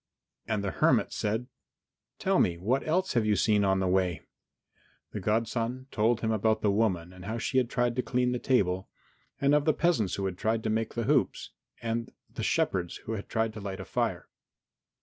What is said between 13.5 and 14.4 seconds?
to light a fire.